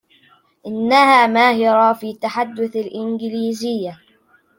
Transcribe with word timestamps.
إنها 0.67 1.27
ماهرة 1.27 1.93
في 1.93 2.13
تحدث 2.13 2.75
الإنجليزية. 2.75 3.99